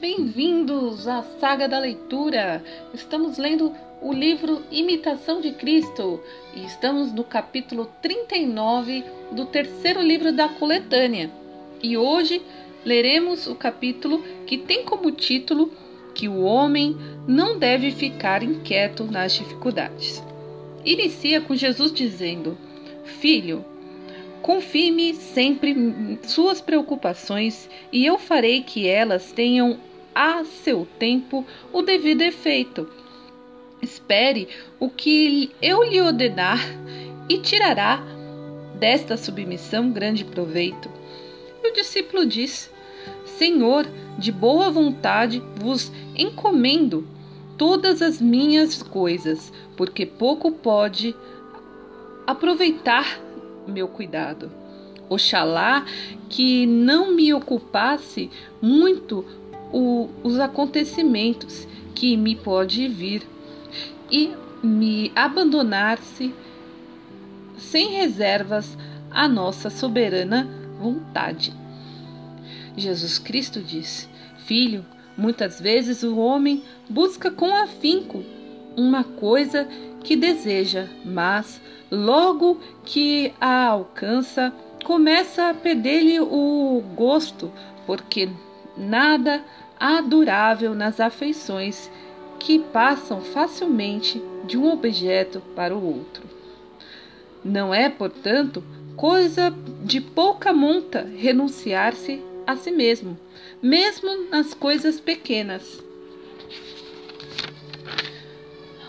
[0.00, 2.62] Bem-vindos à saga da leitura.
[2.94, 6.20] Estamos lendo o livro Imitação de Cristo
[6.54, 9.02] e estamos no capítulo 39
[9.32, 11.28] do terceiro livro da coletânea.
[11.82, 12.40] E hoje
[12.84, 15.72] leremos o capítulo que tem como título
[16.14, 20.22] que o homem não deve ficar inquieto nas dificuldades.
[20.84, 22.56] Inicia com Jesus dizendo:
[23.02, 23.64] Filho,
[24.42, 25.74] confie-me sempre
[26.22, 29.87] suas preocupações e eu farei que elas tenham
[30.18, 32.88] a seu tempo o devido efeito.
[33.80, 34.48] Espere
[34.80, 36.58] o que eu lhe ordenar
[37.28, 38.02] e tirará
[38.74, 40.90] desta submissão grande proveito.
[41.62, 42.68] E o discípulo diz:
[43.24, 43.86] Senhor,
[44.18, 47.06] de boa vontade vos encomendo
[47.56, 51.14] todas as minhas coisas, porque pouco pode
[52.26, 53.20] aproveitar
[53.68, 54.50] meu cuidado.
[55.08, 55.86] Oxalá
[56.28, 58.28] que não me ocupasse
[58.60, 59.24] muito
[60.28, 63.26] os acontecimentos que me pode vir
[64.10, 66.34] e me abandonar-se
[67.56, 68.76] sem reservas
[69.10, 70.48] à nossa soberana
[70.78, 71.52] vontade.
[72.76, 74.08] Jesus Cristo diz:
[74.46, 74.84] Filho,
[75.16, 78.22] muitas vezes o homem busca com afinco
[78.76, 79.66] uma coisa
[80.04, 84.52] que deseja, mas logo que a alcança,
[84.84, 87.50] começa a perder-lhe o gosto,
[87.84, 88.28] porque
[88.76, 89.42] nada
[89.78, 91.90] há durável nas afeições
[92.38, 96.24] que passam facilmente de um objeto para o outro.
[97.44, 98.62] Não é, portanto,
[98.96, 99.54] coisa
[99.84, 103.18] de pouca monta renunciar-se a si mesmo,
[103.62, 105.82] mesmo nas coisas pequenas.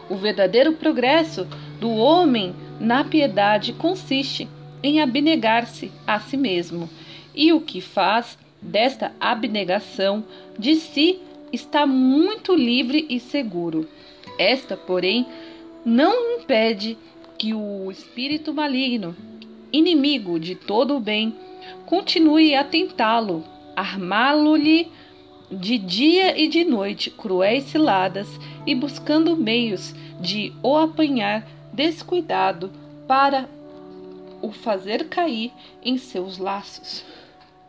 [0.09, 1.47] O verdadeiro progresso
[1.79, 4.47] do homem na piedade consiste
[4.81, 6.89] em abnegar-se a si mesmo,
[7.35, 10.23] e o que faz desta abnegação
[10.57, 11.19] de si
[11.51, 13.87] está muito livre e seguro.
[14.37, 15.25] Esta, porém,
[15.85, 16.97] não impede
[17.37, 19.15] que o espírito maligno,
[19.71, 21.35] inimigo de todo o bem,
[21.85, 23.43] continue a tentá-lo,
[23.75, 24.91] armá-lo-lhe
[25.51, 28.27] de dia e de noite cruéis ciladas
[28.65, 32.71] e buscando meios de o apanhar descuidado
[33.07, 33.49] para
[34.41, 35.51] o fazer cair
[35.83, 37.03] em seus laços.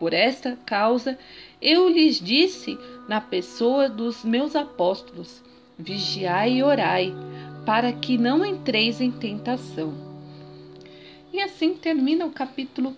[0.00, 1.19] Por esta causa,
[1.61, 5.43] eu lhes disse na pessoa dos meus apóstolos:
[5.78, 7.15] vigiai e orai,
[7.66, 9.93] para que não entreis em tentação.
[11.31, 12.97] E assim termina o capítulo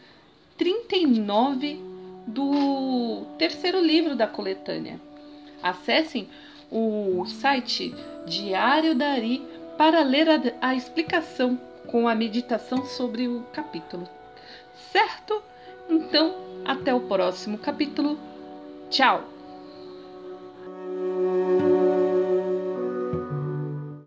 [0.56, 1.80] 39
[2.24, 5.00] do terceiro livro da coletânea.
[5.60, 6.28] Acessem
[6.70, 7.92] o site
[8.26, 9.42] Diário Dari
[9.76, 11.58] para ler a, a explicação
[11.88, 14.08] com a meditação sobre o capítulo.
[14.92, 15.42] Certo?
[15.90, 18.18] Então, até o próximo capítulo.
[18.90, 19.22] Tchau!